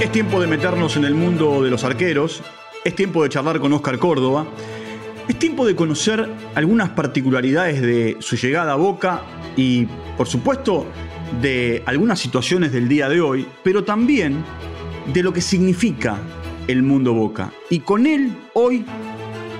[0.00, 2.40] Es tiempo de meternos en el mundo de los arqueros,
[2.84, 4.46] es tiempo de charlar con Oscar Córdoba,
[5.28, 9.22] es tiempo de conocer algunas particularidades de su llegada a Boca
[9.56, 10.86] y, por supuesto,
[11.42, 14.44] de algunas situaciones del día de hoy, pero también
[15.12, 16.16] de lo que significa
[16.68, 17.52] el mundo Boca.
[17.68, 18.84] Y con él, hoy,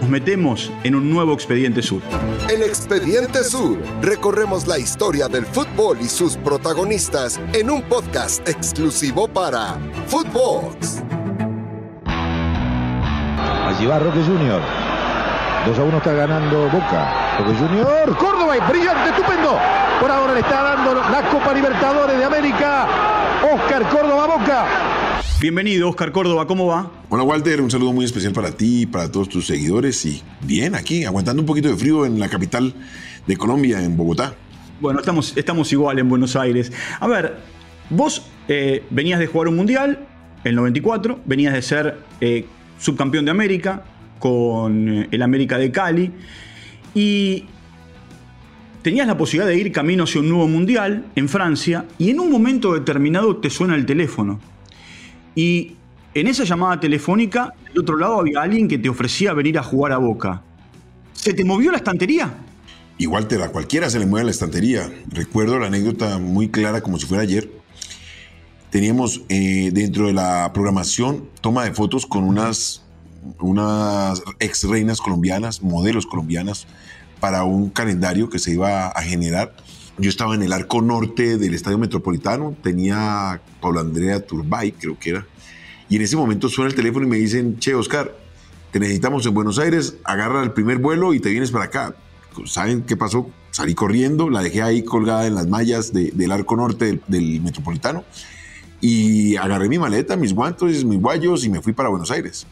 [0.00, 2.02] nos metemos en un nuevo Expediente Sur.
[2.48, 9.28] En Expediente Sur recorremos la historia del fútbol y sus protagonistas en un podcast exclusivo
[9.28, 9.76] para
[10.06, 11.02] Footbox.
[13.66, 14.60] Allí va Roque Junior.
[15.66, 17.36] 2 a 1 está ganando Boca.
[17.38, 18.16] Roque Junior.
[18.16, 19.58] Córdoba, brillante, estupendo.
[20.00, 22.86] Por ahora le está dando la Copa Libertadores de América.
[23.52, 24.64] Oscar Córdoba Boca.
[25.40, 26.90] Bienvenido, Oscar Córdoba, ¿cómo va?
[27.10, 30.74] Hola Walter, un saludo muy especial para ti y para todos tus seguidores y bien
[30.74, 32.74] aquí, aguantando un poquito de frío en la capital
[33.24, 34.34] de Colombia, en Bogotá.
[34.80, 36.72] Bueno, estamos, estamos igual en Buenos Aires.
[36.98, 37.36] A ver,
[37.88, 40.08] vos eh, venías de jugar un mundial,
[40.42, 42.44] el 94, venías de ser eh,
[42.80, 43.84] subcampeón de América
[44.18, 46.10] con eh, el América de Cali
[46.96, 47.44] y
[48.82, 52.28] tenías la posibilidad de ir camino hacia un nuevo mundial en Francia y en un
[52.28, 54.40] momento determinado te suena el teléfono
[55.38, 55.76] y
[56.14, 59.92] en esa llamada telefónica, del otro lado había alguien que te ofrecía venir a jugar
[59.92, 60.42] a Boca.
[61.12, 62.34] ¿Se te movió la estantería?
[62.98, 64.90] Igual Walter, a cualquiera se le mueve la estantería.
[65.06, 67.48] Recuerdo la anécdota muy clara como si fuera ayer.
[68.70, 72.82] Teníamos eh, dentro de la programación toma de fotos con unas,
[73.38, 76.66] unas ex reinas colombianas, modelos colombianas,
[77.20, 79.54] para un calendario que se iba a generar
[79.98, 85.10] yo estaba en el arco norte del Estadio Metropolitano, tenía Pablo Andrea Turbay, creo que
[85.10, 85.26] era,
[85.88, 88.14] y en ese momento suena el teléfono y me dicen, che, Oscar,
[88.70, 91.94] te necesitamos en Buenos Aires, agarra el primer vuelo y te vienes para acá.
[92.44, 93.30] ¿Saben qué pasó?
[93.50, 98.04] Salí corriendo, la dejé ahí colgada en las mallas del arco norte del, Metropolitano
[98.80, 102.46] y agarré mi maleta, mis guantes, mis guayos y me fui para Buenos Aires.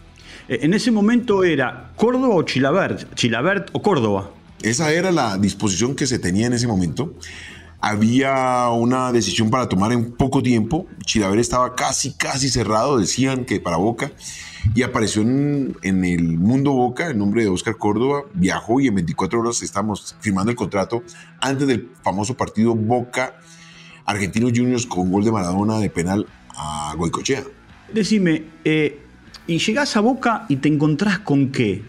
[0.48, 4.30] Eh, en ese momento era Córdoba o Chilabert, Chilabert o Córdoba.
[4.66, 7.14] Esa era la disposición que se tenía en ese momento.
[7.80, 10.88] Había una decisión para tomar en poco tiempo.
[11.04, 14.10] Chilaver estaba casi, casi cerrado, decían que para Boca.
[14.74, 18.24] Y apareció en, el mundo Boca el nombre de Oscar Córdoba.
[18.34, 21.04] Viajó y en 24 horas estamos firmando el contrato
[21.40, 23.36] antes del famoso partido Boca
[24.04, 27.44] Argentinos Juniors con gol de Maradona de penal a Goicochea.
[27.94, 29.00] Decime, eh,
[29.46, 31.84] y llegás a Boca y te encontrás con qué?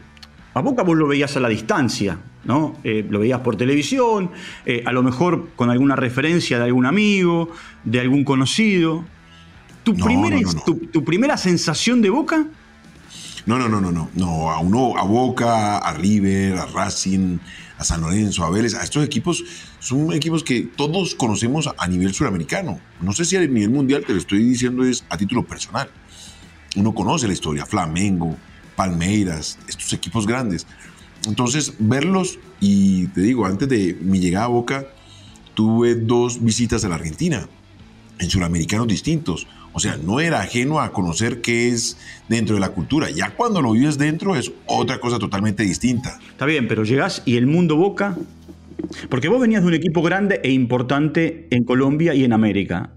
[0.54, 2.76] A Boca vos lo veías a la distancia, ¿no?
[2.84, 4.32] Eh, lo veías por televisión,
[4.66, 7.52] eh, a lo mejor con alguna referencia de algún amigo,
[7.84, 9.06] de algún conocido.
[9.84, 12.46] ¿Tu, primera, Tu, primera sensación de Boca?
[13.46, 14.10] No, no, no, no, no.
[14.16, 17.38] No, a uno, a Boca, a River, a Racing,
[17.78, 19.44] a San Lorenzo, a Vélez, a estos equipos
[19.80, 22.80] son equipos que todos conocemos a nivel suramericano.
[23.00, 25.90] No sé si a nivel mundial, te lo estoy diciendo es a título personal.
[26.76, 28.36] Uno conoce la historia, Flamengo,
[28.76, 30.68] Palmeiras, estos equipos grandes.
[31.28, 34.88] Entonces, verlos, y te digo, antes de mi llegada a Boca,
[35.54, 37.48] tuve dos visitas a la Argentina,
[38.20, 39.48] en suramericanos distintos.
[39.74, 41.98] O sea, no era ajeno a conocer qué es
[42.30, 43.10] dentro de la cultura.
[43.12, 46.20] Ya cuando lo vives dentro es otra cosa totalmente distinta.
[46.30, 48.18] Está bien, pero llegás y el mundo Boca,
[49.10, 52.92] porque vos venías de un equipo grande e importante en Colombia y en América.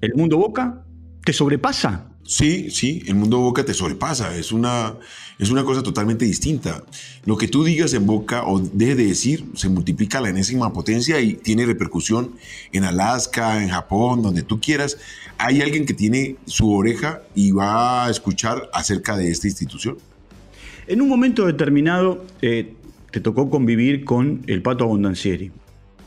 [0.00, 0.84] ¿El mundo Boca
[1.24, 2.09] te sobrepasa?
[2.30, 4.94] Sí, sí, el mundo Boca te sobrepasa, es una,
[5.36, 6.84] es una cosa totalmente distinta.
[7.24, 10.72] Lo que tú digas en Boca o dejes de decir se multiplica a la enésima
[10.72, 12.30] potencia y tiene repercusión
[12.70, 14.96] en Alaska, en Japón, donde tú quieras.
[15.38, 19.98] Hay alguien que tiene su oreja y va a escuchar acerca de esta institución.
[20.86, 22.74] En un momento determinado eh,
[23.10, 25.50] te tocó convivir con el Pato Abondancieri.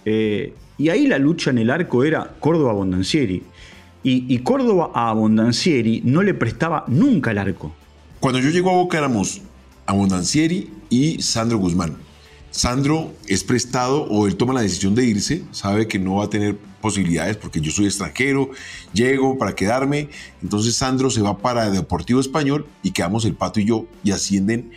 [0.06, 3.44] Eh, y ahí la lucha en el arco era Córdoba-Abondancieri.
[4.04, 7.74] Y, Córdoba a Abondancieri no le prestaba nunca el arco.
[8.20, 9.42] Cuando yo llego a Boca éramos
[9.86, 11.96] Abondancieri y Sandro Guzmán.
[12.52, 16.30] Sandro es prestado o él toma la decisión de irse, sabe que no va a
[16.30, 18.52] tener posibilidades porque yo soy extranjero,
[18.94, 20.10] llego para quedarme,
[20.44, 24.72] entonces Sandro se va para Deportivo Español y quedamos el Pato y yo y ascienden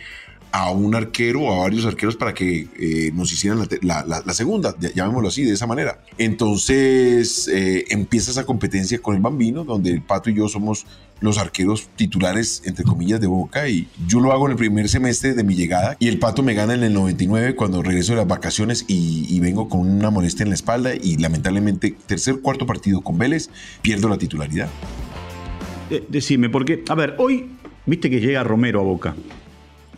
[0.51, 5.27] a un arquero o a varios arqueros para que eh, nos hicieran la, segunda, llamémoslo
[5.27, 6.01] así, de esa manera.
[6.17, 10.85] Entonces eh, empieza esa competencia con el Bambino, donde el Pato y yo somos
[11.19, 15.33] los arqueros titulares, entre comillas, de Boca, y yo lo hago en el primer semestre
[15.33, 18.27] de mi llegada, y el Pato me gana en el 99 cuando regreso de las
[18.27, 23.17] vacaciones y, vengo con una molestia en la espalda, y lamentablemente, tercer, cuarto partido con
[23.17, 23.49] Vélez,
[23.81, 24.69] pierdo la titularidad.
[26.09, 27.49] decime, porque, a ver, hoy,
[27.85, 29.15] viste que llega Romero a Boca.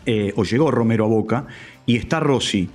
[0.06, 1.46] Eh, o llegó Romero a Boca,
[1.86, 2.68] y está Rossi.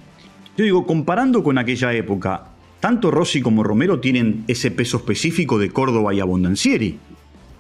[0.58, 2.50] Yo digo, comparando con aquella época,
[2.80, 7.00] tanto Rossi como Romero tienen ese peso específico de Córdoba y Abondancieri.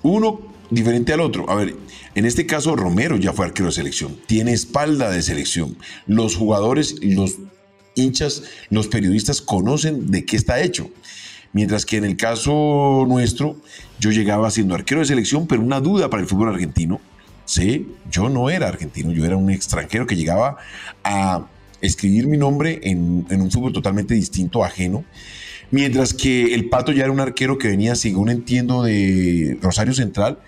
[0.03, 0.39] Uno
[0.69, 1.49] diferente al otro.
[1.49, 1.75] A ver,
[2.13, 5.77] en este caso Romero ya fue arquero de selección, tiene espalda de selección.
[6.07, 7.37] Los jugadores, los
[7.95, 10.89] hinchas, los periodistas conocen de qué está hecho.
[11.53, 13.55] Mientras que en el caso nuestro,
[13.99, 16.99] yo llegaba siendo arquero de selección, pero una duda para el fútbol argentino.
[17.45, 20.57] Sí, yo no era argentino, yo era un extranjero que llegaba
[21.03, 21.47] a
[21.81, 25.05] escribir mi nombre en, en un fútbol totalmente distinto, ajeno.
[25.71, 30.39] Mientras que el Pato ya era un arquero que venía, según entiendo, de Rosario Central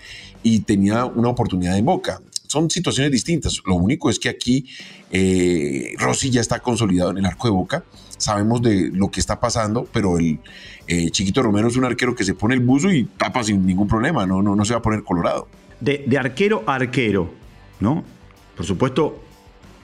[0.42, 2.20] y tenía una oportunidad de Boca.
[2.46, 3.60] Son situaciones distintas.
[3.66, 4.66] Lo único es que aquí
[5.10, 7.84] eh, Rossi ya está consolidado en el arco de Boca.
[8.16, 10.40] Sabemos de lo que está pasando, pero el
[10.86, 13.86] eh, Chiquito Romero es un arquero que se pone el buzo y tapa sin ningún
[13.86, 15.46] problema, no, no, no se va a poner colorado.
[15.80, 17.32] De, de arquero a arquero,
[17.80, 18.04] ¿no?
[18.56, 19.22] Por supuesto,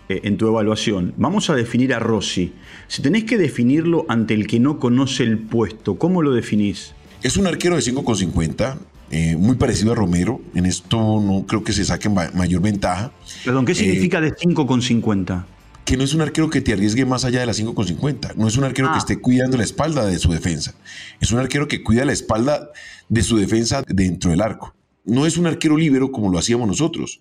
[0.06, 1.14] eh, en tu evaluación.
[1.16, 2.52] Vamos a definir a Rossi.
[2.88, 6.92] Si tenés que definirlo ante el que no conoce el puesto, ¿cómo lo definís?
[7.22, 8.76] Es un arquero de 5,50,
[9.10, 10.42] eh, muy parecido a Romero.
[10.54, 13.12] En esto no creo que se saque mayor ventaja.
[13.46, 15.46] Perdón, ¿qué eh, significa de 5,50?
[15.86, 18.34] Que no es un arquero que te arriesgue más allá de las 5,50.
[18.34, 18.98] No es un arquero que ah.
[18.98, 20.74] esté cuidando la espalda de su defensa.
[21.22, 22.68] Es un arquero que cuida la espalda
[23.08, 24.74] de su defensa dentro del arco.
[25.04, 27.20] No es un arquero libero como lo hacíamos nosotros.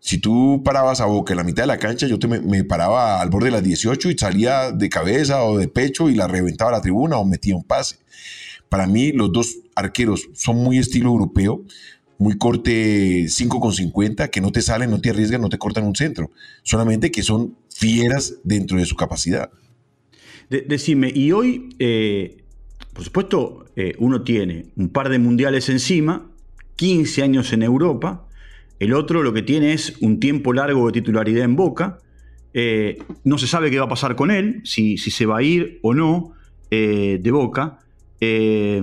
[0.00, 3.20] Si tú parabas a boca en la mitad de la cancha, yo te me, paraba
[3.20, 6.72] al borde de las 18 y salía de cabeza o de pecho y la reventaba
[6.72, 7.98] a la tribuna o metía un pase.
[8.68, 11.62] Para mí, los dos arqueros son muy estilo europeo,
[12.18, 16.32] muy corte 5,50, que no te salen, no te arriesgan, no te cortan un centro.
[16.64, 19.50] Solamente que son fieras dentro de su capacidad.
[20.48, 22.38] decime, y hoy, eh,
[22.92, 26.31] por supuesto, eh, uno tiene un par de mundiales encima,
[26.76, 28.26] 15 años en Europa
[28.82, 32.00] el otro lo que tiene es un tiempo largo de titularidad en Boca.
[32.52, 35.42] Eh, no se sabe qué va a pasar con él, si, si se va a
[35.44, 36.32] ir o no
[36.68, 37.78] eh, de Boca.
[38.20, 38.82] Eh,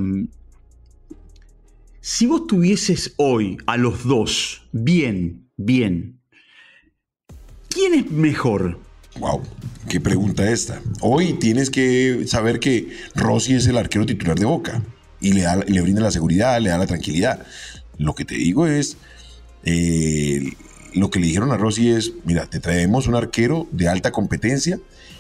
[2.00, 6.22] si vos tuvieses hoy a los dos bien, bien,
[7.68, 8.80] ¿quién es mejor?
[9.20, 9.42] Wow,
[9.90, 10.82] qué pregunta esta.
[11.02, 14.82] Hoy tienes que saber que Rossi es el arquero titular de Boca
[15.22, 17.46] y le, le brinda la seguridad, le da la tranquilidad.
[17.98, 18.98] Lo que te digo es
[19.64, 20.54] eh,
[20.94, 24.80] lo que le dijeron a Rossi es, mira, te traemos un arquero de alta competencia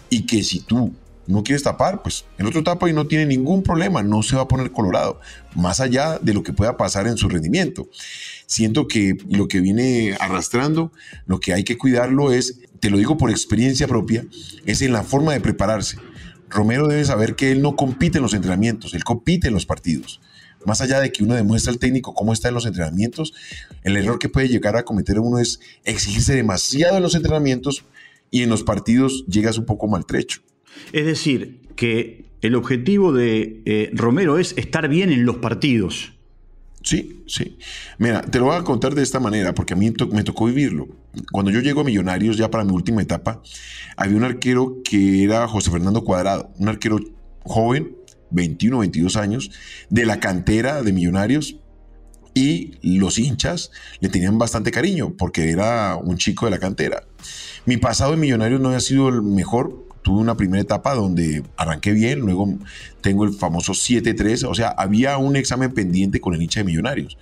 [0.10, 0.94] y que si tú
[1.28, 4.44] no quieres tapar, pues el otro tapa y no tiene ningún problema, no se va
[4.44, 5.20] a poner colorado,
[5.56, 7.88] más allá de lo que pueda pasar en su rendimiento.
[8.48, 10.92] Siento que lo que viene arrastrando,
[11.28, 14.26] lo que hay que cuidarlo es, te lo digo por experiencia propia,
[14.66, 15.98] es en la forma de prepararse.
[16.50, 20.20] Romero debe saber que él no compite en los entrenamientos, él compite en los partidos
[20.66, 23.34] más allá de que uno demuestra al técnico cómo está en los entrenamientos,
[23.84, 27.86] el error que puede llegar a cometer uno es exigirse demasiado en los entrenamientos
[28.32, 30.42] y en los partidos llegas un poco maltrecho.
[30.92, 36.14] Es decir, que el objetivo de eh, Romero es estar bien en los partidos.
[36.90, 37.56] Sí, sí.
[38.00, 40.88] Mira, te lo voy a contar de esta manera, porque a mí me tocó vivirlo.
[41.32, 43.44] Cuando yo llego a Millonarios, ya para mi última etapa,
[43.96, 46.98] había un arquero que era José Fernando Cuadrado, un arquero
[47.44, 47.96] joven,
[48.32, 49.52] 21, 22 años,
[49.92, 51.58] de la cantera de Millonarios
[52.34, 53.70] y los hinchas
[54.00, 57.04] le tenían bastante cariño porque era un chico de la cantera.
[57.68, 59.86] Mi pasado en Millonarios no había sido el mejor.
[60.02, 62.54] Tuve una primera etapa donde arranqué bien, luego
[63.02, 67.18] tengo el famoso 7-3, o sea, había un examen pendiente con el hincha de Millonarios.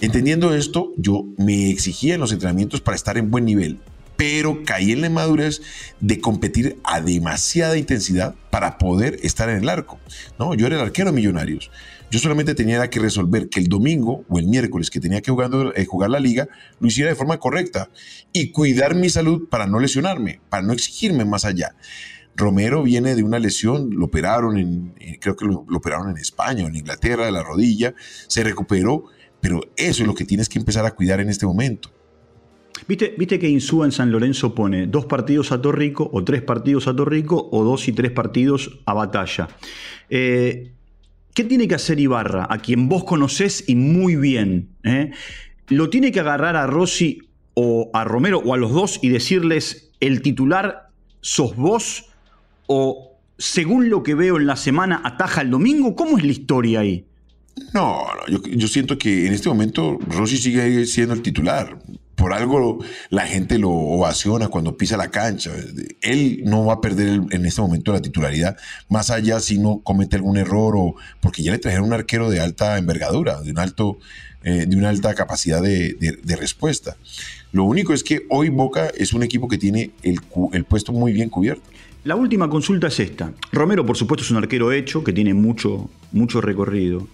[0.00, 3.78] Entendiendo esto, yo me exigía en los entrenamientos para estar en buen nivel
[4.16, 5.62] pero caí en la madurez
[6.00, 9.98] de competir a demasiada intensidad para poder estar en el arco.
[10.38, 11.70] No, yo era el arquero de Millonarios.
[12.10, 15.84] Yo solamente tenía que resolver que el domingo o el miércoles que tenía que eh,
[15.84, 17.90] jugar la liga lo hiciera de forma correcta
[18.32, 21.74] y cuidar mi salud para no lesionarme, para no exigirme más allá.
[22.36, 26.18] Romero viene de una lesión, lo operaron en, eh, creo que lo, lo operaron en
[26.18, 27.94] España o en Inglaterra de la rodilla,
[28.28, 29.06] se recuperó,
[29.40, 31.90] pero eso es lo que tienes que empezar a cuidar en este momento.
[32.86, 36.86] ¿Viste, ¿Viste, que Insúa en San Lorenzo pone dos partidos a Torrico o tres partidos
[36.88, 39.48] a Torrico o dos y tres partidos a Batalla?
[40.10, 40.72] Eh,
[41.34, 44.70] ¿Qué tiene que hacer Ibarra, a quien vos conocés y muy bien?
[44.84, 45.10] Eh?
[45.68, 47.18] ¿Lo tiene que agarrar a Rossi
[47.54, 50.90] o a Romero o a los dos y decirles el titular
[51.20, 52.06] sos vos
[52.66, 55.94] o según lo que veo en la semana ataja el domingo?
[55.94, 57.04] ¿Cómo es la historia ahí?
[57.72, 61.78] No, yo, yo, siento que en este momento Rossi sigue siendo el titular
[62.16, 62.78] por algo
[63.10, 65.52] la gente lo ovaciona cuando pisa la cancha.
[66.00, 68.56] Él no va a perder en este momento la titularidad,
[68.88, 72.40] más allá si no comete algún error o porque ya le trajeron un arquero de
[72.40, 73.98] alta envergadura, de, un alto,
[74.42, 76.96] eh, de una alta capacidad de, respuesta.
[77.52, 80.20] Lo único es que hoy Boca es un equipo que tiene el,
[80.52, 81.62] el puesto muy bien cubierto.
[82.04, 83.32] La última consulta es esta.
[83.52, 87.08] Romero, por supuesto, es un arquero hecho que tiene mucho, mucho recorrido.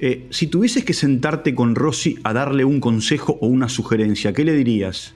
[0.00, 4.44] Eh, si tuvieses que sentarte con Rossi a darle un consejo o una sugerencia, ¿qué
[4.44, 5.14] le dirías?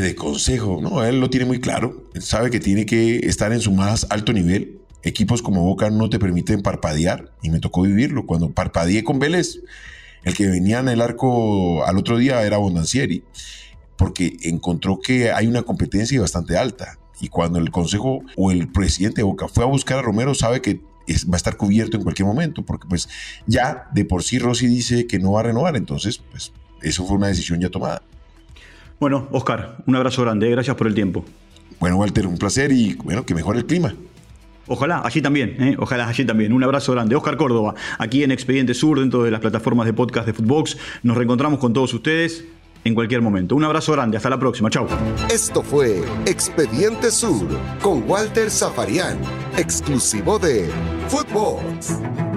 [0.00, 2.04] De consejo, no, él lo tiene muy claro.
[2.14, 4.78] Él sabe que tiene que estar en su más alto nivel.
[5.02, 8.24] Equipos como Boca no te permiten parpadear y me tocó vivirlo.
[8.24, 9.58] Cuando parpadeé con Vélez,
[10.24, 13.24] el que venía en el arco al otro día era Bondancieri,
[13.96, 16.98] porque encontró que hay una competencia bastante alta.
[17.20, 20.62] Y cuando el consejo o el presidente de Boca fue a buscar a Romero, sabe
[20.62, 23.08] que va a estar cubierto en cualquier momento, porque pues
[23.46, 27.16] ya de por sí Rossi dice que no va a renovar, entonces pues eso fue
[27.16, 28.02] una decisión ya tomada.
[29.00, 31.24] Bueno, Oscar, un abrazo grande, gracias por el tiempo.
[31.80, 33.94] Bueno, Walter, un placer y bueno, que mejore el clima.
[34.68, 35.76] Ojalá, allí también, ¿eh?
[35.78, 36.52] ojalá allí también.
[36.52, 37.16] Un abrazo grande.
[37.16, 40.78] Oscar Córdoba, aquí en Expediente Sur, dentro de las plataformas de podcast de Footbox.
[41.02, 42.44] Nos reencontramos con todos ustedes
[42.84, 43.56] en cualquier momento.
[43.56, 44.70] Un abrazo grande, hasta la próxima.
[44.70, 44.86] Chau.
[45.30, 47.46] Esto fue Expediente Sur
[47.82, 49.18] con Walter Zafarian,
[49.56, 50.68] exclusivo de
[51.08, 52.31] Footbox.